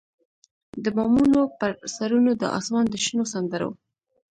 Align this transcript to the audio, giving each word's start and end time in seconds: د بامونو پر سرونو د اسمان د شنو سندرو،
د 0.83 0.85
بامونو 0.95 1.39
پر 1.59 1.71
سرونو 1.95 2.31
د 2.41 2.43
اسمان 2.59 2.85
د 2.89 2.95
شنو 3.05 3.23
سندرو، 3.33 3.69